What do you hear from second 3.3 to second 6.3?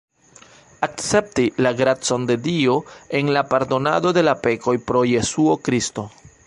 la pardonado de la pekoj pro Jesuo Kristo.